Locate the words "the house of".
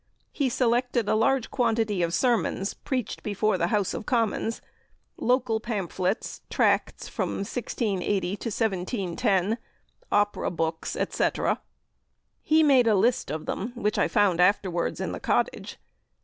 3.59-4.07